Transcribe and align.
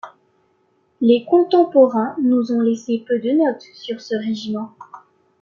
Les 0.99 1.25
contemporains 1.25 2.15
nous 2.23 2.51
ont 2.51 2.61
laissé 2.61 3.05
peu 3.07 3.19
de 3.19 3.29
notes 3.33 3.61
sur 3.75 4.01
ce 4.01 4.15
régiment. 4.15 4.73